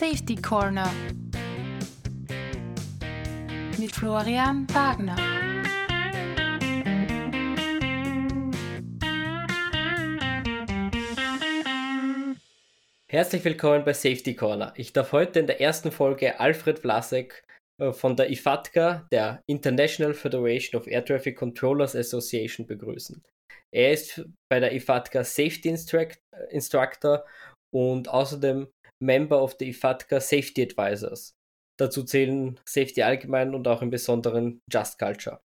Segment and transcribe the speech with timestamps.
[0.00, 0.90] Safety Corner
[3.78, 5.14] mit Florian Wagner.
[13.10, 14.72] Herzlich willkommen bei Safety Corner.
[14.76, 17.44] Ich darf heute in der ersten Folge Alfred Vlasek
[17.78, 23.22] äh, von der IFATCA, der International Federation of Air Traffic Controllers Association, begrüßen.
[23.70, 25.68] Er ist bei der IFATCA Safety
[26.48, 27.26] Instructor
[27.70, 28.66] und außerdem
[29.02, 31.34] Member of the IFATCA Safety Advisors.
[31.78, 35.40] Dazu zählen Safety allgemein und auch im Besonderen Just Culture.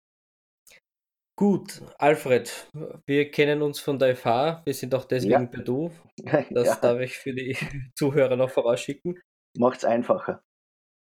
[1.35, 2.70] Gut, Alfred,
[3.07, 5.45] wir kennen uns von der FH, wir sind auch deswegen ja.
[5.45, 5.91] per Du.
[6.52, 6.76] Das ja.
[6.76, 7.57] darf ich für die
[7.95, 9.20] Zuhörer noch vorausschicken.
[9.57, 10.43] Macht's einfacher.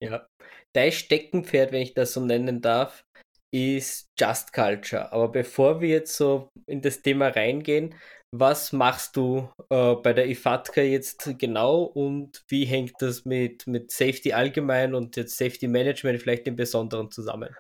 [0.03, 0.27] Ja.
[0.75, 3.05] Dein Steckenpferd, wenn ich das so nennen darf,
[3.53, 5.13] ist Just Culture.
[5.13, 7.95] Aber bevor wir jetzt so in das Thema reingehen,
[8.33, 13.91] was machst du äh, bei der IFATCA jetzt genau und wie hängt das mit, mit
[13.91, 17.55] Safety allgemein und jetzt Safety Management vielleicht im Besonderen zusammen?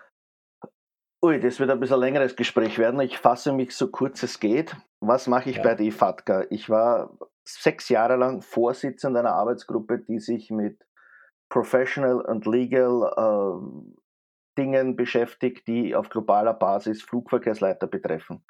[1.22, 3.00] Ui, das wird ein bisschen längeres Gespräch werden.
[3.00, 4.75] Ich fasse mich so kurz es geht.
[5.00, 5.62] Was mache ich ja.
[5.62, 6.47] bei der IFATCA?
[6.50, 10.86] Ich war sechs Jahre lang Vorsitzender einer Arbeitsgruppe, die sich mit
[11.50, 14.00] Professional und Legal äh,
[14.59, 18.45] Dingen beschäftigt, die auf globaler Basis Flugverkehrsleiter betreffen.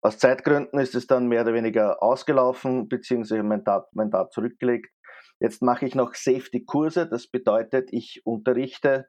[0.00, 4.92] Aus Zeitgründen ist es dann mehr oder weniger ausgelaufen, beziehungsweise Mandat, Mandat zurückgelegt.
[5.40, 7.08] Jetzt mache ich noch Safety-Kurse.
[7.08, 9.08] Das bedeutet, ich unterrichte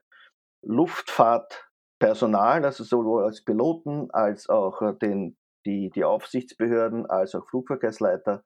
[0.63, 7.47] Luftfahrt Personal, also sowohl als Piloten als auch äh, den, die, die Aufsichtsbehörden, als auch
[7.49, 8.43] Flugverkehrsleiter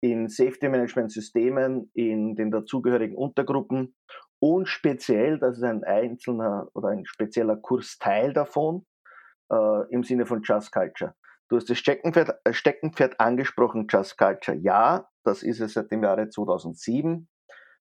[0.00, 3.94] in Safety Management Systemen, in den dazugehörigen Untergruppen
[4.40, 8.86] und speziell, das ist ein einzelner oder ein spezieller Kursteil davon,
[9.50, 11.14] äh, im Sinne von Just Culture.
[11.48, 14.56] Du hast das Steckenpferd, äh, Steckenpferd angesprochen, Just Culture.
[14.56, 17.28] Ja, das ist es seit dem Jahre 2007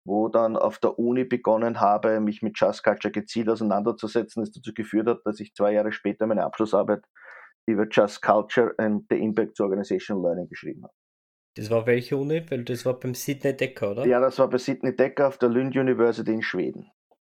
[0.09, 4.73] wo dann auf der Uni begonnen habe, mich mit Just Culture gezielt auseinanderzusetzen, das dazu
[4.73, 7.05] geführt hat, dass ich zwei Jahre später meine Abschlussarbeit
[7.67, 10.95] über Just Culture and the Impact to Organizational Learning geschrieben habe.
[11.57, 12.43] Das war welche Uni?
[12.51, 14.07] Weil das war beim Sidney Decker, oder?
[14.07, 16.91] Ja, das war bei Sidney Decker auf der Lund University in Schweden.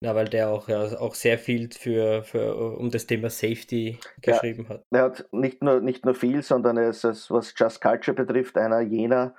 [0.03, 4.65] Ja, weil der auch, ja, auch sehr viel für, für, um das Thema Safety geschrieben
[4.65, 4.84] ja, hat.
[4.91, 8.81] Er hat nicht nur, nicht nur viel, sondern er ist, was Just Culture betrifft, einer
[8.81, 9.34] jener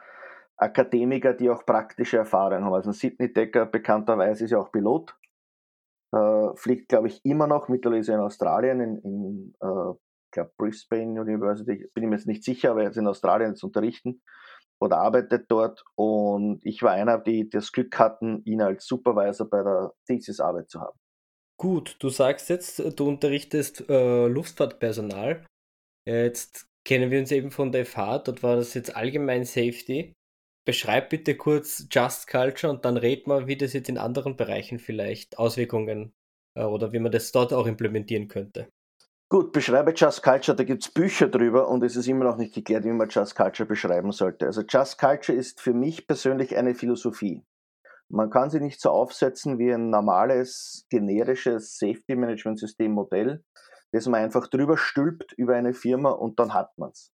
[0.58, 2.74] Akademiker, die auch praktische Erfahrung haben.
[2.76, 5.16] Also Sidney Decker bekannterweise ist ja auch Pilot,
[6.14, 9.94] äh, fliegt, glaube ich, immer noch, mittlerweile ist er in Australien, in, in äh,
[10.32, 13.66] glaube Brisbane University, bin ich mir jetzt nicht sicher, aber er ist in Australien zu
[13.66, 14.22] unterrichten
[14.82, 19.64] oder arbeitet dort und ich war einer, die das Glück hatten, ihn als Supervisor bei
[19.64, 20.98] der Thesis-Arbeit zu haben.
[21.58, 25.46] Gut, du sagst jetzt, du unterrichtest äh, Luftfahrtpersonal.
[26.08, 30.16] Jetzt kennen wir uns eben von der FH, dort war das jetzt allgemein Safety
[30.66, 34.80] beschreib bitte kurz Just Culture und dann red mal, wie das jetzt in anderen Bereichen
[34.80, 36.14] vielleicht Auswirkungen
[36.56, 38.70] äh, oder wie man das dort auch implementieren könnte.
[39.32, 42.54] Gut, beschreibe Just Culture, da gibt es Bücher drüber und es ist immer noch nicht
[42.54, 44.46] geklärt, wie man Just Culture beschreiben sollte.
[44.46, 47.42] Also Just Culture ist für mich persönlich eine Philosophie.
[48.10, 53.42] Man kann sie nicht so aufsetzen wie ein normales, generisches Safety Management System Modell,
[53.94, 57.14] das man einfach drüber stülpt über eine Firma und dann hat man es.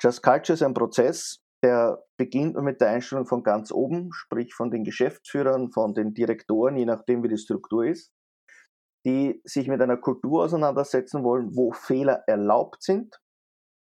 [0.00, 4.70] Just Culture ist ein Prozess, der beginnt mit der Einstellung von ganz oben, sprich von
[4.70, 8.12] den Geschäftsführern, von den Direktoren, je nachdem wie die Struktur ist,
[9.04, 13.20] die sich mit einer Kultur auseinandersetzen wollen, wo Fehler erlaubt sind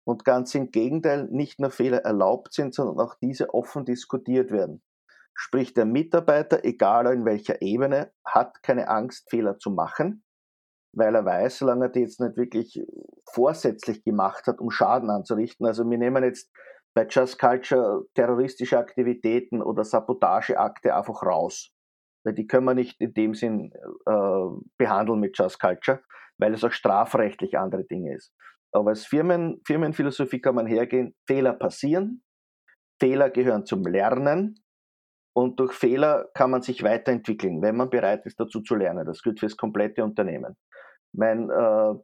[0.05, 4.83] und ganz im Gegenteil nicht nur Fehler erlaubt sind, sondern auch diese offen diskutiert werden.
[5.35, 10.25] Sprich, der Mitarbeiter, egal in welcher Ebene, hat keine Angst, Fehler zu machen,
[10.93, 12.83] weil er weiß, solange er die jetzt nicht wirklich
[13.31, 15.67] vorsätzlich gemacht hat, um Schaden anzurichten.
[15.67, 16.51] Also wir nehmen jetzt
[16.95, 21.71] bei Just Culture terroristische Aktivitäten oder Sabotageakte einfach raus.
[22.25, 23.73] Weil die können wir nicht in dem Sinn
[24.07, 26.03] äh, behandeln mit Just Culture,
[26.39, 28.33] weil es auch strafrechtlich andere Dinge ist.
[28.73, 32.23] Aber als Firmen, Firmenphilosophie kann man hergehen, Fehler passieren,
[33.01, 34.63] Fehler gehören zum Lernen
[35.35, 39.07] und durch Fehler kann man sich weiterentwickeln, wenn man bereit ist, dazu zu lernen.
[39.07, 40.57] Das gilt für das komplette Unternehmen.
[41.15, 41.95] Mein äh,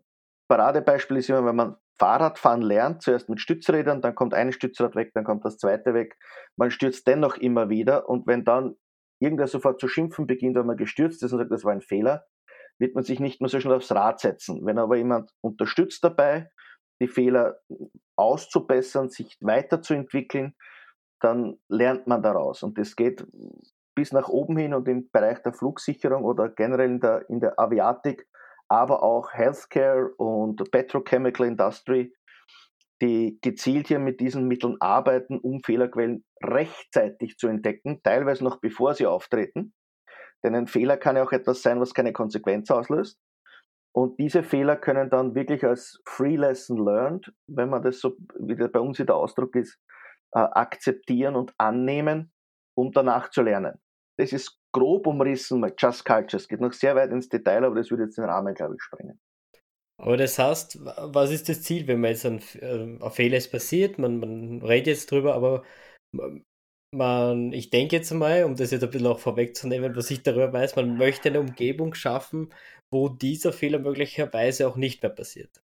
[0.49, 5.13] Paradebeispiel ist immer, wenn man Fahrradfahren lernt, zuerst mit Stützrädern, dann kommt ein Stützrad weg,
[5.15, 6.17] dann kommt das zweite weg.
[6.57, 8.77] Man stürzt dennoch immer wieder und wenn dann
[9.25, 12.27] irgendwer sofort zu schimpfen beginnt, weil man gestürzt ist und sagt, das war ein Fehler,
[12.79, 14.65] wird man sich nicht mehr so schnell aufs Rad setzen.
[14.65, 16.51] Wenn aber jemand unterstützt dabei,
[17.01, 17.59] die Fehler
[18.17, 20.55] auszubessern, sich weiterzuentwickeln,
[21.21, 22.63] dann lernt man daraus.
[22.63, 23.27] Und das geht
[23.97, 27.59] bis nach oben hin und im Bereich der Flugsicherung oder generell in der, in der
[27.59, 28.29] Aviatik
[28.69, 32.15] aber auch Healthcare und Petrochemical Industry,
[33.03, 38.95] die gezielt hier mit diesen Mitteln arbeiten, um Fehlerquellen rechtzeitig zu entdecken, teilweise noch bevor
[38.95, 39.75] sie auftreten,
[40.45, 43.19] Denn ein Fehler kann ja auch etwas sein, was keine Konsequenz auslöst.
[43.97, 48.57] Und diese Fehler können dann wirklich als Free Lesson Learned, wenn man das so, wie
[48.57, 49.79] der bei uns hier der Ausdruck ist,
[50.33, 52.33] äh, akzeptieren und annehmen,
[52.77, 53.81] um danach zu lernen.
[54.19, 56.37] Das ist grob umrissen mit Just Culture.
[56.41, 58.83] Es geht noch sehr weit ins Detail, aber das würde jetzt den Rahmen, glaube ich,
[58.83, 59.21] sprengen.
[59.97, 63.99] Aber das heißt, was ist das Ziel, wenn man jetzt ein, ein Fehler ist passiert,
[63.99, 65.63] man, man redet jetzt drüber, aber
[66.93, 70.53] man, ich denke jetzt mal, um das jetzt ein bisschen auch vorwegzunehmen, was ich darüber
[70.53, 72.53] weiß, man möchte eine Umgebung schaffen,
[72.91, 75.63] wo dieser Fehler möglicherweise auch nicht mehr passiert.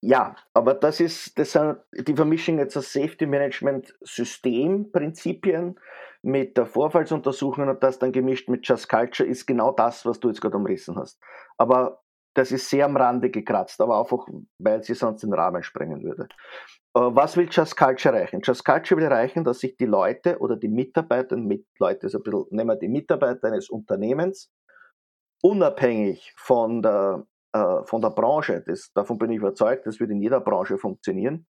[0.00, 5.78] Ja, aber das ist, das sind, die vermischen jetzt das Safety Management System Prinzipien
[6.22, 10.28] mit der Vorfallsuntersuchung und das dann gemischt mit Just Culture ist genau das, was du
[10.28, 11.20] jetzt gerade umrissen hast.
[11.56, 12.00] Aber
[12.34, 14.26] das ist sehr am Rande gekratzt, aber einfach,
[14.58, 16.28] weil sie sonst den Rahmen sprengen würde.
[16.94, 18.40] Äh, was will Just Culture erreichen?
[18.42, 22.22] Just Culture will erreichen, dass sich die Leute oder die Mitarbeiter, mit Leute ist ein
[22.22, 24.50] bisschen, nehmen wir die Mitarbeiter eines Unternehmens,
[25.42, 30.20] unabhängig von der, äh, von der Branche, das, davon bin ich überzeugt, das wird in
[30.20, 31.46] jeder Branche funktionieren,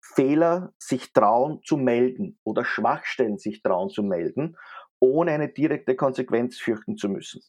[0.00, 4.56] Fehler sich trauen zu melden oder Schwachstellen sich trauen zu melden,
[5.00, 7.42] ohne eine direkte Konsequenz fürchten zu müssen.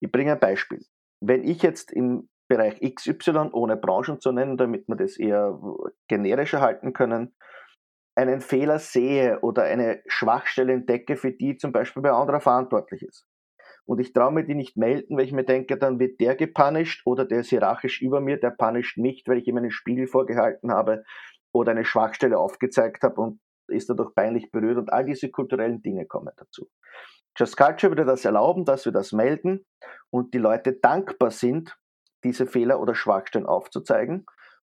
[0.00, 0.84] Ich bringe ein Beispiel.
[1.20, 5.60] Wenn ich jetzt im Bereich XY, ohne Branchen zu nennen, damit wir das eher
[6.08, 7.34] generischer halten können,
[8.16, 13.26] einen Fehler sehe oder eine Schwachstelle entdecke, für die zum Beispiel bei anderer verantwortlich ist.
[13.84, 17.06] Und ich traue mir die nicht melden, weil ich mir denke, dann wird der gepunished
[17.06, 20.72] oder der ist hierarchisch über mir, der punisht mich, weil ich ihm einen Spiegel vorgehalten
[20.72, 21.04] habe
[21.52, 26.06] oder eine Schwachstelle aufgezeigt habe und ist dadurch peinlich berührt und all diese kulturellen Dinge
[26.06, 26.68] kommen dazu.
[27.38, 29.64] Just Culture würde das erlauben, dass wir das melden
[30.10, 31.76] und die Leute dankbar sind,
[32.24, 34.26] diese Fehler oder Schwachstellen aufzuzeigen,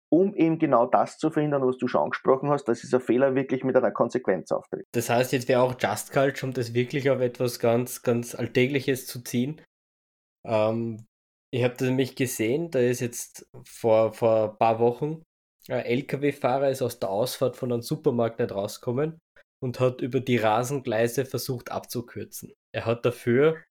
[0.09, 3.63] um eben genau das zu verhindern, was du schon angesprochen hast, dass dieser Fehler wirklich
[3.63, 4.85] mit einer Konsequenz auftritt.
[4.93, 9.05] Das heißt, jetzt wäre auch Just Culture, um das wirklich auf etwas ganz, ganz Alltägliches
[9.05, 9.61] zu ziehen.
[10.47, 11.05] Ähm,
[11.53, 15.23] ich habe das nämlich gesehen, da ist jetzt vor, vor ein paar Wochen
[15.69, 19.19] ein LKW-Fahrer ist aus der Ausfahrt von einem Supermarkt nicht rausgekommen
[19.61, 22.53] und hat über die Rasengleise versucht abzukürzen.
[22.73, 23.63] Er hat dafür,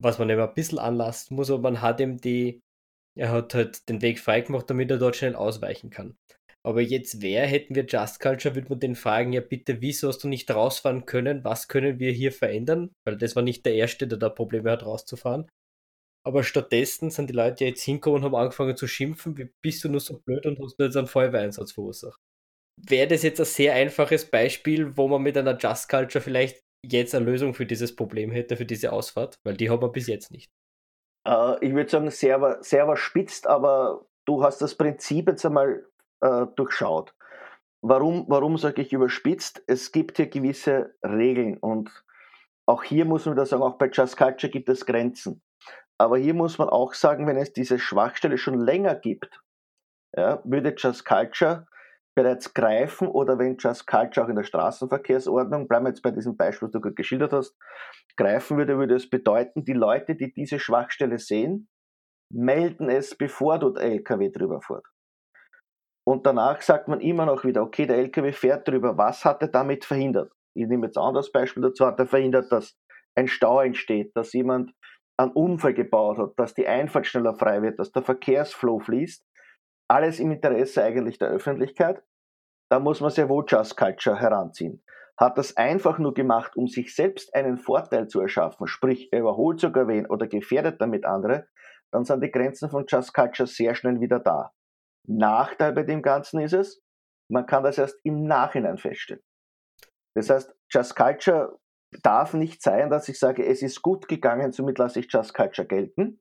[0.00, 2.60] was man ihm ein bisschen anlassen muss, aber man hat ihm die,
[3.16, 6.16] er hat halt den Weg freigemacht, damit er dort schnell ausweichen kann.
[6.64, 10.24] Aber jetzt wer hätten wir Just Culture, würde man den fragen, ja bitte, wieso hast
[10.24, 11.44] du nicht rausfahren können?
[11.44, 12.90] Was können wir hier verändern?
[13.06, 15.48] Weil das war nicht der Erste, der da Probleme hat, rauszufahren.
[16.26, 19.88] Aber stattdessen sind die Leute jetzt hingekommen und haben angefangen zu schimpfen, wie bist du
[19.88, 22.20] nur so blöd und hast du jetzt einen Feuerwehreinsatz verursacht.
[22.86, 27.14] Wäre das jetzt ein sehr einfaches Beispiel, wo man mit einer Just Culture vielleicht jetzt
[27.14, 29.38] eine Lösung für dieses Problem hätte, für diese Ausfahrt?
[29.44, 30.50] Weil die haben wir bis jetzt nicht.
[31.26, 35.86] Äh, ich würde sagen, sehr, sehr überspitzt, aber du hast das Prinzip jetzt einmal
[36.20, 37.14] äh, durchschaut.
[37.80, 39.62] Warum, warum sage ich überspitzt?
[39.66, 41.90] Es gibt hier gewisse Regeln und
[42.66, 45.42] auch hier muss man wieder sagen, auch bei Just Culture gibt es Grenzen.
[45.96, 49.40] Aber hier muss man auch sagen, wenn es diese Schwachstelle schon länger gibt,
[50.16, 51.66] ja, würde Just Culture
[52.18, 56.36] bereits greifen oder wenn Just Culture auch in der Straßenverkehrsordnung, bleiben wir jetzt bei diesem
[56.36, 57.56] Beispiel, was du gerade geschildert hast,
[58.16, 61.68] greifen würde, würde es bedeuten, die Leute, die diese Schwachstelle sehen,
[62.34, 64.84] melden es, bevor dort ein LKW drüber fährt.
[66.04, 69.48] Und danach sagt man immer noch wieder, okay, der LKW fährt drüber, was hat er
[69.48, 70.32] damit verhindert?
[70.56, 72.76] Ich nehme jetzt ein anderes Beispiel dazu, hat er verhindert, dass
[73.14, 74.72] ein Stau entsteht, dass jemand
[75.16, 79.24] einen Unfall gebaut hat, dass die Einfahrt schneller frei wird, dass der Verkehrsflow fließt.
[79.88, 82.02] Alles im Interesse eigentlich der Öffentlichkeit
[82.68, 84.82] da muss man sehr wohl Just Culture heranziehen.
[85.16, 89.60] Hat das einfach nur gemacht, um sich selbst einen Vorteil zu erschaffen, sprich er überholt
[89.60, 91.48] sogar wen oder gefährdet damit andere,
[91.90, 94.52] dann sind die Grenzen von Just Culture sehr schnell wieder da.
[95.06, 96.82] Nachteil bei dem Ganzen ist es,
[97.30, 99.22] man kann das erst im Nachhinein feststellen.
[100.14, 101.58] Das heißt, Just Culture
[102.02, 105.66] darf nicht sein, dass ich sage, es ist gut gegangen, somit lasse ich Just Culture
[105.66, 106.20] gelten,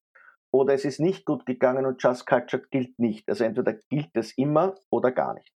[0.52, 3.28] oder es ist nicht gut gegangen und Just Culture gilt nicht.
[3.30, 5.54] Also entweder gilt es immer oder gar nicht.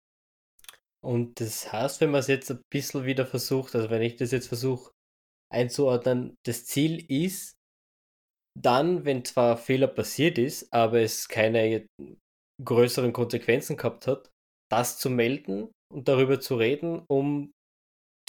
[1.03, 4.31] Und das heißt, wenn man es jetzt ein bisschen wieder versucht, also wenn ich das
[4.31, 4.91] jetzt versuche
[5.51, 7.55] einzuordnen, das Ziel ist,
[8.59, 11.87] dann, wenn zwar Fehler passiert ist, aber es keine
[12.63, 14.29] größeren Konsequenzen gehabt hat,
[14.69, 17.51] das zu melden und darüber zu reden, um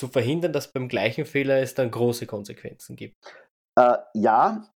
[0.01, 3.17] zu verhindern, dass beim gleichen Fehler es dann große Konsequenzen gibt.
[3.79, 4.73] Äh, ja,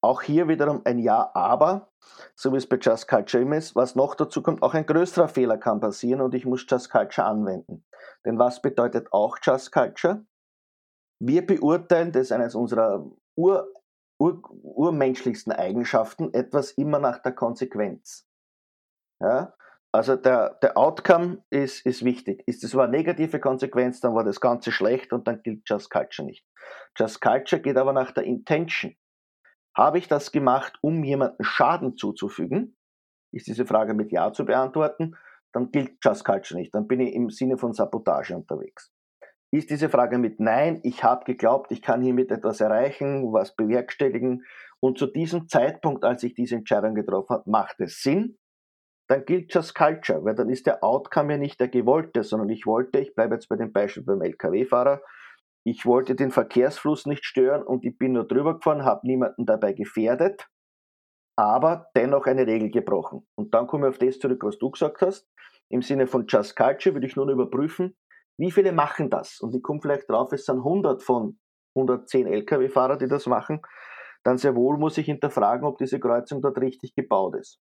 [0.00, 1.90] auch hier wiederum ein Ja, aber
[2.34, 3.74] so wie es bei Just Culture immer ist.
[3.74, 7.26] Was noch dazu kommt, auch ein größerer Fehler kann passieren und ich muss Just Culture
[7.26, 7.84] anwenden.
[8.24, 10.24] Denn was bedeutet auch Just Culture?
[11.20, 13.04] Wir beurteilen, das ist eines unserer
[13.36, 13.72] ur,
[14.20, 18.26] ur, urmenschlichsten Eigenschaften, etwas immer nach der Konsequenz.
[19.20, 19.54] Ja?
[19.92, 22.44] Also der, der Outcome ist, ist wichtig.
[22.46, 26.26] Ist es eine negative Konsequenz, dann war das Ganze schlecht und dann gilt Just Culture
[26.26, 26.46] nicht.
[26.96, 28.94] Just Culture geht aber nach der Intention.
[29.78, 32.76] Habe ich das gemacht, um jemandem Schaden zuzufügen?
[33.32, 35.14] Ist diese Frage mit Ja zu beantworten?
[35.52, 36.74] Dann gilt Just Culture nicht.
[36.74, 38.92] Dann bin ich im Sinne von Sabotage unterwegs.
[39.52, 44.44] Ist diese Frage mit Nein, ich habe geglaubt, ich kann hiermit etwas erreichen, was bewerkstelligen
[44.80, 48.36] und zu diesem Zeitpunkt, als ich diese Entscheidung getroffen habe, macht es Sinn,
[49.08, 52.66] dann gilt Just Culture, weil dann ist der Outcome ja nicht der gewollte, sondern ich
[52.66, 55.00] wollte, ich bleibe jetzt bei dem Beispiel beim LKW-Fahrer,
[55.64, 59.72] ich wollte den Verkehrsfluss nicht stören und ich bin nur drüber gefahren, habe niemanden dabei
[59.72, 60.48] gefährdet,
[61.36, 63.26] aber dennoch eine Regel gebrochen.
[63.36, 65.28] Und dann komme ich auf das zurück, was du gesagt hast.
[65.70, 67.96] Im Sinne von Just Culture würde ich nun überprüfen,
[68.38, 69.40] wie viele machen das?
[69.40, 71.38] Und ich komme vielleicht drauf, es sind 100 von
[71.76, 73.60] 110 Lkw-Fahrer, die das machen.
[74.24, 77.60] Dann sehr wohl muss ich hinterfragen, ob diese Kreuzung dort richtig gebaut ist.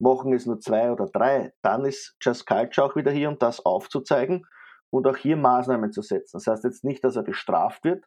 [0.00, 3.64] Machen es nur zwei oder drei, dann ist Just Culture auch wieder hier, um das
[3.64, 4.46] aufzuzeigen
[4.90, 6.36] und auch hier Maßnahmen zu setzen.
[6.38, 8.04] Das heißt jetzt nicht, dass er bestraft wird,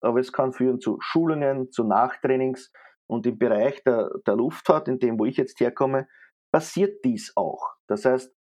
[0.00, 2.72] aber es kann führen zu Schulungen, zu Nachtrainings
[3.06, 6.08] und im Bereich der, der Luftfahrt, in dem, wo ich jetzt herkomme,
[6.52, 7.74] passiert dies auch.
[7.88, 8.34] Das heißt,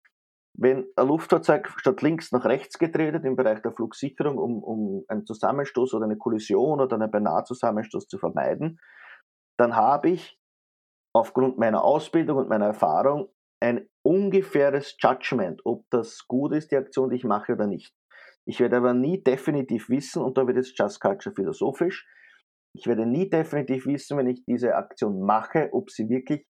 [0.54, 5.04] wenn ein Luftfahrzeug statt links nach rechts gedreht wird im Bereich der Flugsicherung, um, um
[5.08, 8.78] einen Zusammenstoß oder eine Kollision oder einen beinahe Zusammenstoß zu vermeiden,
[9.58, 10.38] dann habe ich
[11.14, 13.28] aufgrund meiner Ausbildung und meiner Erfahrung
[13.62, 17.94] ein ungefähres Judgment, ob das gut ist, die Aktion, die ich mache oder nicht.
[18.46, 22.06] Ich werde aber nie definitiv wissen, und da wird es Just Culture philosophisch,
[22.74, 26.46] ich werde nie definitiv wissen, wenn ich diese Aktion mache, ob sie wirklich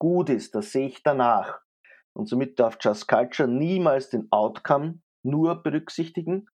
[0.00, 0.54] gut ist.
[0.54, 1.60] Das sehe ich danach.
[2.16, 6.46] Und somit darf Just Culture niemals den Outcome nur berücksichtigen,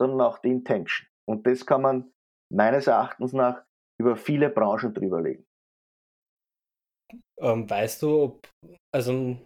[0.00, 1.06] sondern auch die Intention.
[1.26, 2.12] Und das kann man
[2.52, 3.62] meines Erachtens nach
[4.00, 5.46] über viele Branchen drüberlegen.
[7.38, 8.48] Ähm, weißt du, ob,
[8.92, 9.36] also,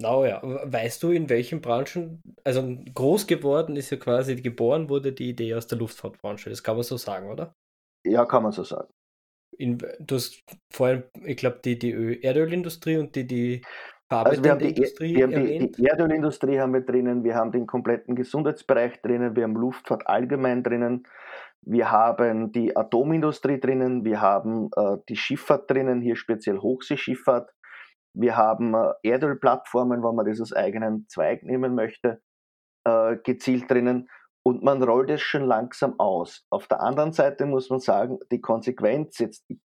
[0.00, 5.30] naja, weißt du, in welchen Branchen, also groß geworden ist ja quasi, geboren wurde die
[5.30, 7.54] Idee aus der Luftfahrtbranche, das kann man so sagen, oder?
[8.06, 8.88] Ja, kann man so sagen.
[9.56, 13.62] In, du hast vor allem, ich glaube, die, die Erdölindustrie und die, die
[14.10, 17.66] also wir haben, die, wir haben die, die, Erdölindustrie haben wir drinnen, wir haben den
[17.66, 21.06] kompletten Gesundheitsbereich drinnen, wir haben Luftfahrt allgemein drinnen,
[21.60, 27.50] wir haben die Atomindustrie drinnen, wir haben äh, die Schifffahrt drinnen, hier speziell Hochseeschifffahrt,
[28.14, 32.20] wir haben äh, Erdölplattformen, wo man das als eigenen Zweig nehmen möchte,
[32.84, 34.08] äh, gezielt drinnen
[34.42, 36.46] und man rollt es schon langsam aus.
[36.50, 39.58] Auf der anderen Seite muss man sagen, die Konsequenz jetzt, ich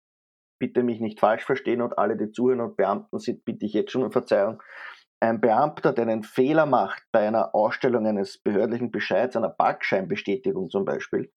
[0.58, 3.92] bitte mich nicht falsch verstehen und alle, die zuhören und Beamten sind, bitte ich jetzt
[3.92, 4.62] schon um Verzeihung.
[5.20, 10.84] Ein Beamter, der einen Fehler macht bei einer Ausstellung eines behördlichen Bescheids, einer Parkscheinbestätigung zum
[10.84, 11.32] Beispiel,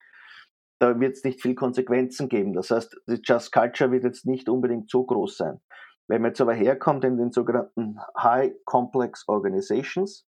[0.79, 2.53] da wird es nicht viel Konsequenzen geben.
[2.53, 5.62] Das heißt, die Just Culture wird jetzt nicht unbedingt so groß sein.
[6.07, 10.27] Wenn man jetzt aber herkommt in den sogenannten High Complex Organizations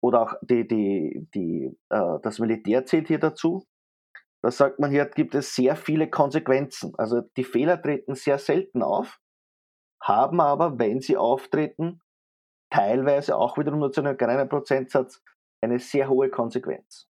[0.00, 3.66] oder auch die, die, die, äh, das Militär zählt hier dazu,
[4.42, 6.94] da sagt man hier, gibt es sehr viele Konsequenzen.
[6.96, 9.20] Also die Fehler treten sehr selten auf,
[10.00, 12.00] haben aber, wenn sie auftreten,
[12.70, 15.22] teilweise auch wiederum nur zu einem kleinen Prozentsatz
[15.60, 17.08] eine sehr hohe Konsequenz.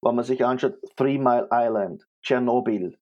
[0.00, 2.98] Wenn man sich anschaut, Three Mile Island, Tschernobyl,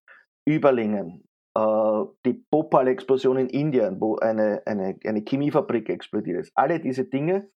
[0.46, 7.50] Überlingen, die Bhopal-Explosion in Indien, wo eine, eine, eine Chemiefabrik explodiert ist, alle diese Dinge,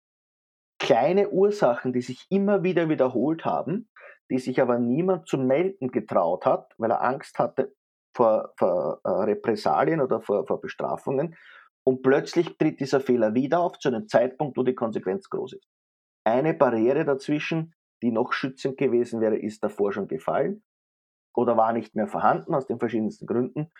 [0.78, 3.90] kleine Ursachen, die sich immer wieder wiederholt haben,
[4.30, 7.74] die sich aber niemand zu melden getraut hat, weil er Angst hatte
[8.16, 11.36] vor, vor äh, Repressalien oder vor, vor Bestrafungen.
[11.84, 15.68] Und plötzlich tritt dieser Fehler wieder auf, zu einem Zeitpunkt, wo die Konsequenz groß ist.
[16.24, 20.62] Eine Barriere dazwischen, die noch schützend gewesen wäre, ist davor schon gefallen
[21.34, 23.70] oder war nicht mehr vorhanden aus den verschiedensten Gründen.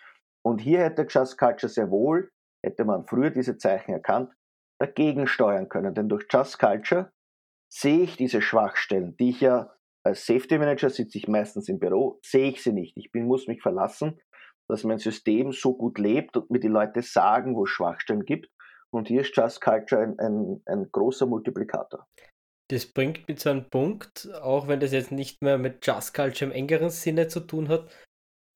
[0.43, 2.31] Und hier hätte Just Culture sehr wohl,
[2.63, 4.31] hätte man früher diese Zeichen erkannt,
[4.79, 5.93] dagegen steuern können.
[5.93, 7.11] Denn durch Just Culture
[7.71, 9.73] sehe ich diese Schwachstellen, die ich ja
[10.05, 12.97] als Safety Manager sitze ich meistens im Büro, sehe ich sie nicht.
[12.97, 14.19] Ich bin, muss mich verlassen,
[14.67, 18.49] dass mein System so gut lebt und mir die Leute sagen, wo es Schwachstellen gibt.
[18.91, 22.05] Und hier ist Just Culture ein, ein, ein großer Multiplikator.
[22.73, 26.49] Das bringt mich zu einem Punkt, auch wenn das jetzt nicht mehr mit Just Culture
[26.49, 27.87] im engeren Sinne zu tun hat.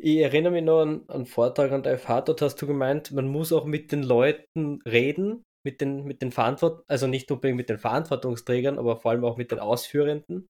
[0.01, 3.27] Ich erinnere mich noch an einen Vortrag an der FH, dort hast du gemeint, man
[3.27, 7.69] muss auch mit den Leuten reden, mit den, mit den Verantwortungen, also nicht unbedingt mit
[7.69, 10.47] den Verantwortungsträgern, aber vor allem auch mit den Ausführenden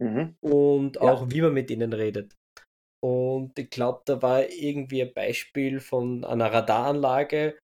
[0.00, 0.36] mhm.
[0.40, 1.30] und auch ja.
[1.32, 2.36] wie man mit ihnen redet.
[3.02, 7.58] Und ich glaube, da war irgendwie ein Beispiel von einer Radaranlage,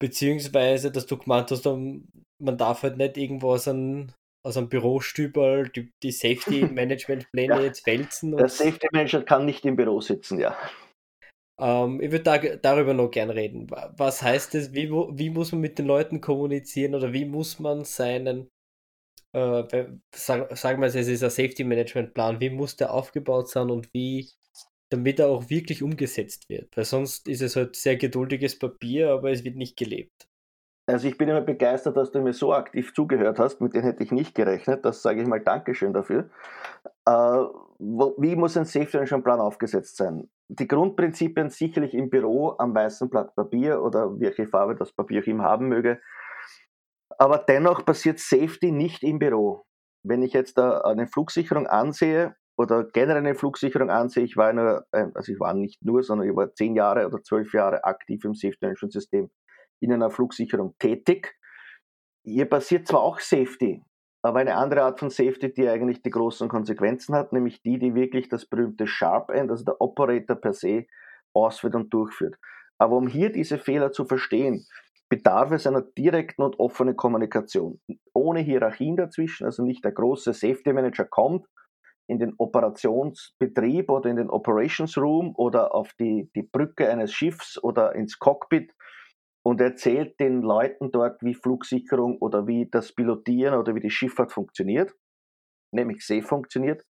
[0.00, 5.68] beziehungsweise, dass du gemeint hast, man darf halt nicht irgendwo aus einem, aus einem Bürostübel
[5.68, 7.62] die, die Safety Management Pläne ja.
[7.62, 8.36] jetzt wälzen.
[8.36, 10.56] Der Safety Manager kann nicht im Büro sitzen, ja.
[11.60, 13.66] Ähm, ich würde da, darüber noch gern reden.
[13.70, 14.72] Was heißt es?
[14.72, 18.50] Wie, wie muss man mit den Leuten kommunizieren oder wie muss man seinen,
[19.34, 23.50] äh, sag, sagen wir es, es ist ein Safety Management Plan, wie muss der aufgebaut
[23.50, 24.30] sein und wie,
[24.88, 26.74] damit er auch wirklich umgesetzt wird?
[26.76, 30.29] Weil sonst ist es halt sehr geduldiges Papier, aber es wird nicht gelebt.
[30.90, 34.02] Also ich bin immer begeistert, dass du mir so aktiv zugehört hast, mit denen hätte
[34.02, 34.84] ich nicht gerechnet.
[34.84, 36.30] Das sage ich mal Dankeschön dafür.
[37.06, 37.44] Äh,
[37.78, 40.28] wie muss ein Safety Management Plan aufgesetzt sein?
[40.48, 45.26] Die Grundprinzipien sicherlich im Büro am weißen Blatt Papier oder welche Farbe das Papier auch
[45.28, 46.00] immer haben möge.
[47.18, 49.64] Aber dennoch passiert Safety nicht im Büro.
[50.02, 55.06] Wenn ich jetzt eine Flugsicherung ansehe oder generell eine Flugsicherung ansehe, ich war nur, äh,
[55.14, 58.34] also ich war nicht nur, sondern ich war zehn Jahre oder zwölf Jahre aktiv im
[58.34, 59.30] Safety Management System
[59.80, 61.34] in einer Flugsicherung tätig.
[62.24, 63.82] Hier passiert zwar auch Safety,
[64.22, 67.94] aber eine andere Art von Safety, die eigentlich die großen Konsequenzen hat, nämlich die, die
[67.94, 70.86] wirklich das berühmte Sharp End, also der Operator per se,
[71.32, 72.36] ausführt und durchführt.
[72.78, 74.66] Aber um hier diese Fehler zu verstehen,
[75.08, 77.80] bedarf es einer direkten und offenen Kommunikation.
[78.14, 81.46] Ohne Hierarchien dazwischen, also nicht der große Safety Manager kommt
[82.06, 87.62] in den Operationsbetrieb oder in den Operations Room oder auf die, die Brücke eines Schiffs
[87.62, 88.72] oder ins Cockpit
[89.42, 94.32] und erzählt den Leuten dort, wie Flugsicherung oder wie das Pilotieren oder wie die Schifffahrt
[94.32, 94.94] funktioniert,
[95.72, 96.84] nämlich safe funktioniert,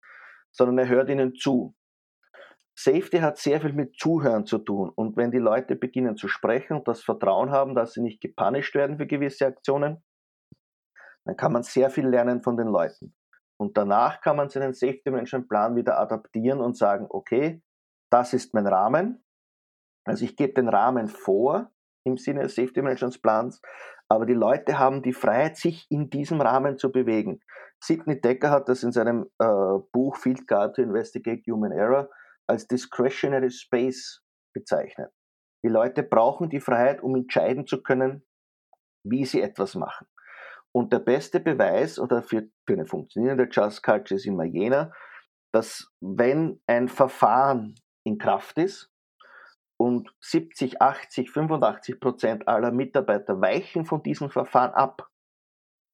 [0.52, 1.76] sondern er hört ihnen zu.
[2.78, 4.90] Safety hat sehr viel mit Zuhören zu tun.
[4.96, 8.74] Und wenn die Leute beginnen zu sprechen und das Vertrauen haben, dass sie nicht gepunished
[8.74, 10.02] werden für gewisse Aktionen,
[11.26, 13.14] dann kann man sehr viel lernen von den Leuten.
[13.60, 17.62] Und danach kann man seinen Safety Management Plan wieder adaptieren und sagen, okay,
[18.10, 19.26] das ist mein Rahmen.
[20.06, 21.70] Also ich gebe den Rahmen vor,
[22.06, 23.62] im Sinne des Safety Management Plans,
[24.10, 27.42] aber die Leute haben die Freiheit, sich in diesem Rahmen zu bewegen.
[27.82, 29.46] Sidney Decker hat das in seinem äh,
[29.92, 32.10] Buch Field Guide to Investigate Human Error
[32.48, 34.22] als Discretionary Space
[34.54, 35.12] bezeichnet.
[35.64, 38.26] Die Leute brauchen die Freiheit, um entscheiden zu können,
[39.04, 40.08] wie sie etwas machen.
[40.72, 44.92] Und der beste Beweis oder für, für eine funktionierende Just Culture ist immer jener,
[45.52, 47.76] dass wenn ein Verfahren
[48.06, 48.89] in Kraft ist,
[49.80, 55.10] und 70, 80, 85 Prozent aller Mitarbeiter weichen von diesem Verfahren ab,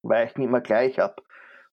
[0.04, 1.22] weichen immer gleich ab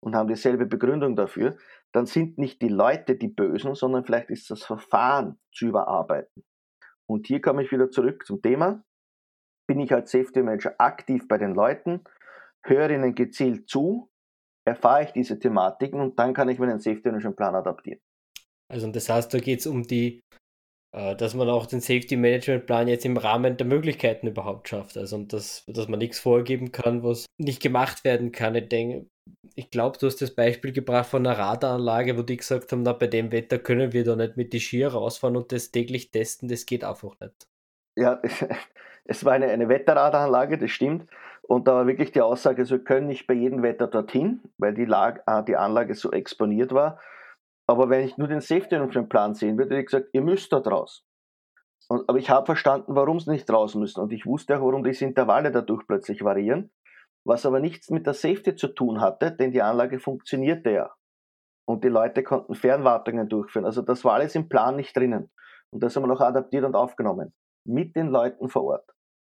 [0.01, 1.57] und haben dieselbe Begründung dafür,
[1.93, 6.45] dann sind nicht die Leute die Bösen, sondern vielleicht ist das Verfahren zu überarbeiten.
[7.07, 8.85] Und hier komme ich wieder zurück zum Thema.
[9.67, 12.05] Bin ich als Safety Manager aktiv bei den Leuten,
[12.65, 14.11] höre ihnen gezielt zu,
[14.67, 18.01] erfahre ich diese Thematiken und dann kann ich meinen Safety Management Plan adaptieren.
[18.71, 20.21] Also das heißt, da geht es um die
[20.93, 24.97] dass man auch den Safety Management Plan jetzt im Rahmen der Möglichkeiten überhaupt schafft.
[24.99, 28.55] Also und das, dass man nichts vorgeben kann, was nicht gemacht werden kann.
[28.55, 29.07] Ich denke,
[29.55, 32.93] ich glaube, du hast das Beispiel gebracht von einer Radaranlage, wo die gesagt haben, na,
[32.93, 36.49] bei dem Wetter können wir da nicht mit die Skier rausfahren und das täglich testen,
[36.49, 37.47] das geht einfach nicht.
[37.97, 38.21] Ja,
[39.05, 41.09] es war eine, eine Wetterradaranlage, das stimmt.
[41.43, 44.85] Und da war wirklich die Aussage, wir können nicht bei jedem Wetter dorthin, weil die,
[44.85, 47.01] Lage, äh, die Anlage so exponiert war.
[47.67, 50.53] Aber wenn ich nur den Safety Management Plan sehen würde, hätte ich gesagt, ihr müsst
[50.53, 51.05] da raus.
[51.89, 54.01] Und, aber ich habe verstanden, warum sie nicht raus müssen.
[54.01, 56.73] Und ich wusste auch, warum diese Intervalle dadurch plötzlich variieren.
[57.25, 60.91] Was aber nichts mit der Safety zu tun hatte, denn die Anlage funktionierte ja.
[61.65, 63.65] Und die Leute konnten Fernwartungen durchführen.
[63.65, 65.31] Also das war alles im Plan nicht drinnen.
[65.71, 67.33] Und das haben wir noch adaptiert und aufgenommen.
[67.65, 68.91] Mit den Leuten vor Ort.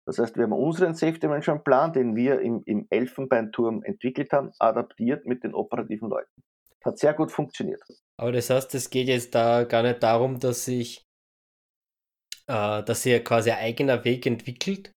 [0.05, 4.51] Das heißt, wir haben unseren Safety Management Plan, den wir im, im Elfenbeinturm entwickelt haben,
[4.59, 6.43] adaptiert mit den operativen Leuten.
[6.85, 7.83] Hat sehr gut funktioniert.
[8.19, 11.05] Aber das heißt, es geht jetzt da gar nicht darum, dass sich,
[12.47, 14.93] äh, dass quasi ein eigener Weg entwickelt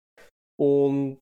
[0.60, 1.19] und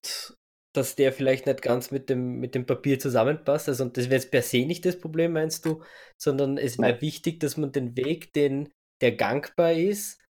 [0.76, 3.70] dass der vielleicht nicht ganz mit dem, mit dem Papier zusammenpasst.
[3.70, 5.82] Also das wäre jetzt per se nicht das Problem, meinst du,
[6.22, 10.22] sondern es wäre wichtig, dass man den Weg, den, der gangbar ist,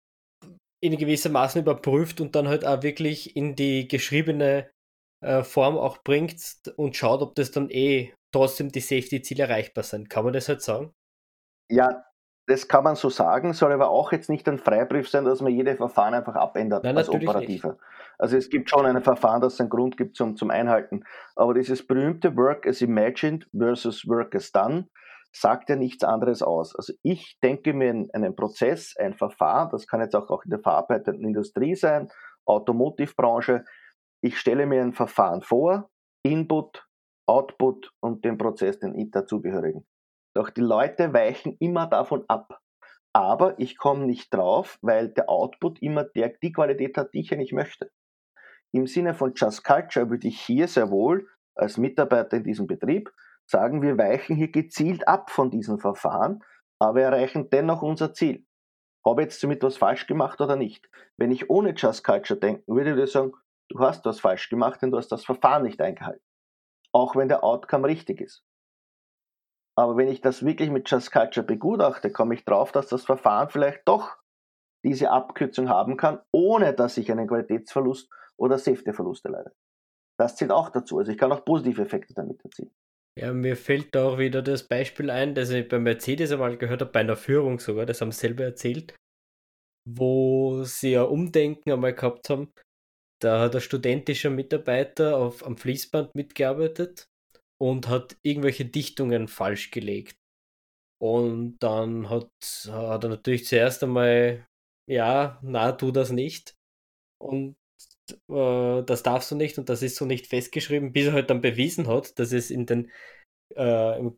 [0.81, 4.69] in gewisser Maßen überprüft und dann halt auch wirklich in die geschriebene
[5.21, 6.39] äh, Form auch bringt
[6.75, 10.09] und schaut, ob das dann eh trotzdem die Safety-Ziele erreichbar sind.
[10.09, 10.93] Kann man das halt sagen?
[11.69, 12.05] Ja,
[12.47, 15.51] das kann man so sagen, soll aber auch jetzt nicht ein Freibrief sein, dass man
[15.51, 17.69] jede Verfahren einfach abändert Nein, als Operativer.
[17.69, 17.81] Nicht.
[18.19, 21.03] Also es gibt schon ein Verfahren, das einen Grund gibt zum, zum Einhalten.
[21.35, 24.87] Aber dieses berühmte Work as imagined versus Work as done
[25.33, 26.75] sagt ja nichts anderes aus.
[26.75, 30.51] Also ich denke mir in einen Prozess, ein Verfahren, das kann jetzt auch, auch in
[30.51, 32.09] der verarbeitenden Industrie sein,
[32.45, 33.65] Automotivbranche.
[34.21, 35.89] Ich stelle mir ein Verfahren vor,
[36.23, 36.87] Input,
[37.27, 39.85] Output und den Prozess, den dazugehörigen.
[40.35, 42.59] Doch die Leute weichen immer davon ab.
[43.13, 47.33] Aber ich komme nicht drauf, weil der Output immer der, die Qualität hat, die ich
[47.33, 47.89] eigentlich möchte.
[48.73, 53.09] Im Sinne von Just Culture würde ich hier sehr wohl als Mitarbeiter in diesem Betrieb
[53.45, 56.43] sagen, wir weichen hier gezielt ab von diesem Verfahren,
[56.79, 58.45] aber erreichen dennoch unser Ziel.
[59.05, 60.89] habe jetzt damit was falsch gemacht oder nicht?
[61.15, 63.31] Wenn ich ohne Just Culture denken würde, würde ich sagen,
[63.69, 66.23] du hast was falsch gemacht, denn du hast das Verfahren nicht eingehalten.
[66.91, 68.43] Auch wenn der Outcome richtig ist.
[69.77, 73.49] Aber wenn ich das wirklich mit Just Culture begutachte, komme ich drauf, dass das Verfahren
[73.49, 74.17] vielleicht doch
[74.85, 79.51] diese Abkürzung haben kann, ohne dass ich einen Qualitätsverlust oder Safety-Verlust erleide.
[80.17, 80.99] Das zählt auch dazu.
[80.99, 82.71] Also ich kann auch positive Effekte damit erzielen.
[83.17, 86.81] Ja, mir fällt da auch wieder das Beispiel ein, das ich bei Mercedes einmal gehört
[86.81, 88.95] habe, bei einer Führung sogar, das haben sie selber erzählt,
[89.87, 92.51] wo sie ein Umdenken einmal gehabt haben.
[93.21, 97.07] Da hat ein studentischer Mitarbeiter auf, am Fließband mitgearbeitet
[97.61, 100.17] und hat irgendwelche Dichtungen falsch gelegt.
[101.01, 102.29] Und dann hat,
[102.69, 104.45] hat er natürlich zuerst einmal,
[104.89, 106.55] ja, na, tu das nicht.
[107.21, 107.55] Und
[108.29, 111.41] äh, das darfst du nicht und das ist so nicht festgeschrieben, bis er halt dann
[111.41, 112.91] bewiesen hat, dass es in den
[113.55, 114.17] äh, im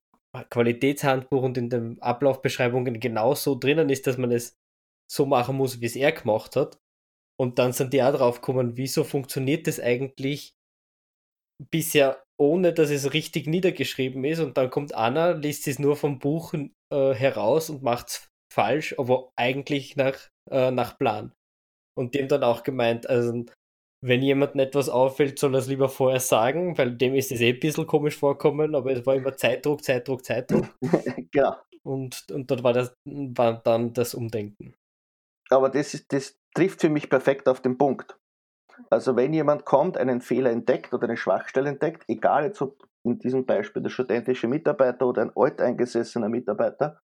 [0.50, 4.56] Qualitätshandbuch und in den Ablaufbeschreibungen genauso drinnen ist, dass man es
[5.12, 6.80] so machen muss, wie es er gemacht hat.
[7.40, 10.54] Und dann sind die auch drauf gekommen, wieso funktioniert das eigentlich
[11.72, 16.20] bisher ohne, dass es richtig niedergeschrieben ist und dann kommt Anna, liest es nur vom
[16.20, 20.18] Buch äh, heraus und macht es falsch, aber eigentlich nach,
[20.50, 21.34] äh, nach Plan.
[21.98, 23.46] Und dem dann auch gemeint, also
[24.04, 27.54] wenn jemandem etwas auffällt, soll er es lieber vorher sagen, weil dem ist es eh
[27.54, 30.68] ein bisschen komisch vorkommen, aber es war immer Zeitdruck, Zeitdruck, Zeitdruck.
[31.32, 31.56] genau.
[31.84, 34.76] Und, und dort war, das, war dann das Umdenken.
[35.50, 38.18] Aber das, ist, das trifft für mich perfekt auf den Punkt.
[38.90, 43.20] Also wenn jemand kommt, einen Fehler entdeckt oder eine Schwachstelle entdeckt, egal jetzt ob in
[43.20, 47.00] diesem Beispiel der studentische Mitarbeiter oder ein alteingesessener Mitarbeiter,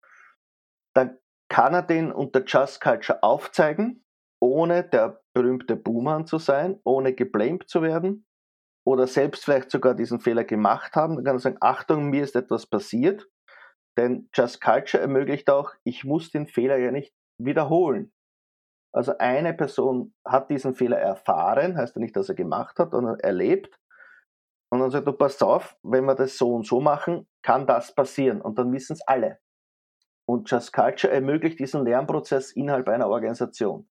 [0.95, 4.03] dann kann er den unter Just Culture aufzeigen
[4.43, 8.27] ohne der berühmte Buhmann zu sein, ohne geblamed zu werden
[8.85, 12.35] oder selbst vielleicht sogar diesen Fehler gemacht haben, dann kann er sagen, Achtung, mir ist
[12.35, 13.29] etwas passiert,
[13.97, 18.13] denn Just Culture ermöglicht auch, ich muss den Fehler ja nicht wiederholen.
[18.93, 23.19] Also eine Person hat diesen Fehler erfahren, heißt ja nicht, dass er gemacht hat, sondern
[23.21, 23.79] erlebt.
[24.71, 27.95] Und dann sagt du, pass auf, wenn wir das so und so machen, kann das
[27.95, 28.41] passieren.
[28.41, 29.39] Und dann wissen es alle.
[30.27, 33.89] Und Just Culture ermöglicht diesen Lernprozess innerhalb einer Organisation.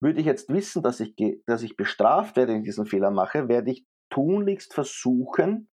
[0.00, 1.14] Würde ich jetzt wissen, dass ich,
[1.46, 5.68] dass ich bestraft werde, wenn ich diesen Fehler mache, werde ich tunlichst versuchen,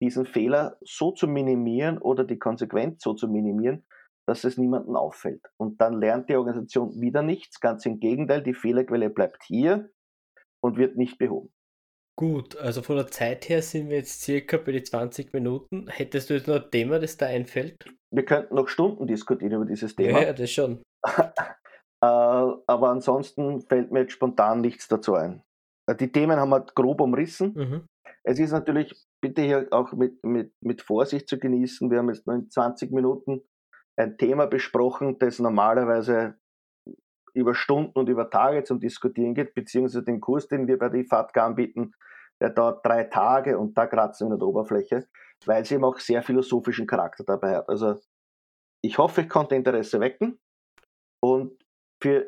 [0.00, 3.84] diesen Fehler so zu minimieren oder die Konsequenz so zu minimieren,
[4.26, 5.42] dass es niemandem auffällt.
[5.56, 7.60] Und dann lernt die Organisation wieder nichts.
[7.60, 9.90] Ganz im Gegenteil, die Fehlerquelle bleibt hier
[10.62, 11.52] und wird nicht behoben.
[12.18, 15.88] Gut, also von der Zeit her sind wir jetzt circa bei die 20 Minuten.
[15.88, 17.84] Hättest du jetzt noch ein Thema, das da einfällt?
[18.10, 20.22] Wir könnten noch Stunden diskutieren über dieses Thema.
[20.22, 20.82] Ja, das schon.
[22.04, 22.06] Äh,
[22.66, 25.40] aber ansonsten fällt mir jetzt spontan nichts dazu ein.
[25.86, 27.54] Äh, die Themen haben wir grob umrissen.
[27.54, 27.86] Mhm.
[28.24, 31.92] Es ist natürlich bitte hier auch mit, mit, mit Vorsicht zu genießen.
[31.92, 33.42] Wir haben jetzt nur in 20 Minuten
[33.96, 36.36] ein Thema besprochen, das normalerweise
[37.34, 41.00] über Stunden und über Tage zum Diskutieren geht, beziehungsweise den Kurs, den wir bei der
[41.00, 41.92] IFATGA anbieten,
[42.40, 45.08] der dauert drei Tage und da kratzen wir in der Oberfläche,
[45.46, 47.68] weil sie eben auch sehr philosophischen Charakter dabei hat.
[47.68, 47.98] Also
[48.84, 50.38] ich hoffe, ich konnte Interesse wecken
[51.22, 51.56] und
[52.02, 52.26] für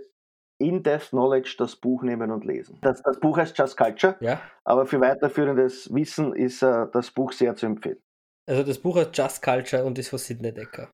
[0.60, 2.78] In-Depth Knowledge das Buch nehmen und lesen.
[2.80, 4.40] Das, das Buch heißt Just Culture, ja.
[4.64, 8.00] aber für weiterführendes Wissen ist uh, das Buch sehr zu empfehlen.
[8.48, 10.90] Also das Buch heißt Just Culture und ist von Sidney Decker.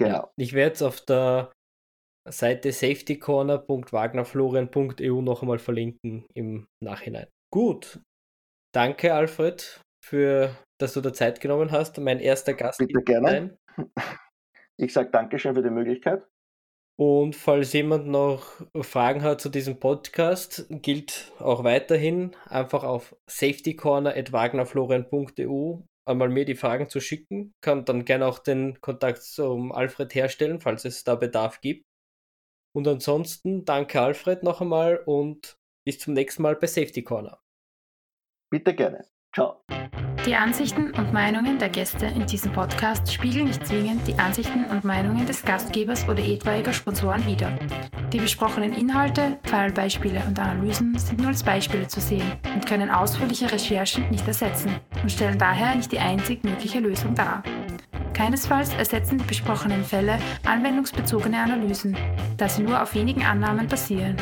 [0.00, 0.32] Genau.
[0.36, 1.52] Ich werde es auf der
[2.28, 7.26] Seite safetycorner.wagnerflorian.eu noch einmal verlinken im Nachhinein.
[7.52, 8.00] Gut.
[8.74, 11.98] Danke, Alfred, für dass du da Zeit genommen hast.
[11.98, 12.78] Mein erster Gast.
[12.78, 13.58] Bitte gerne.
[14.82, 16.26] Ich sage Dankeschön für die Möglichkeit.
[16.98, 25.80] Und falls jemand noch Fragen hat zu diesem Podcast, gilt auch weiterhin einfach auf safetycorner.wagnerflorian.eu
[26.10, 27.54] einmal mir die Fragen zu schicken.
[27.60, 31.86] Kann dann gerne auch den Kontakt zum Alfred herstellen, falls es da Bedarf gibt.
[32.72, 37.40] Und ansonsten danke Alfred noch einmal und bis zum nächsten Mal bei Safety Corner.
[38.50, 39.06] Bitte gerne.
[39.34, 39.62] Ciao.
[40.26, 44.84] Die Ansichten und Meinungen der Gäste in diesem Podcast spiegeln nicht zwingend die Ansichten und
[44.84, 47.50] Meinungen des Gastgebers oder etwaiger Sponsoren wider.
[48.12, 53.50] Die besprochenen Inhalte, Fallbeispiele und Analysen sind nur als Beispiele zu sehen und können ausführliche
[53.50, 57.42] Recherchen nicht ersetzen und stellen daher nicht die einzig mögliche Lösung dar.
[58.20, 61.96] Keinesfalls ersetzen die besprochenen Fälle anwendungsbezogene Analysen,
[62.36, 64.14] da sie nur auf wenigen Annahmen basieren.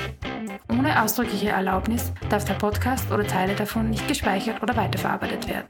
[0.71, 5.67] Ohne ausdrückliche Erlaubnis darf der Podcast oder Teile davon nicht gespeichert oder weiterverarbeitet werden.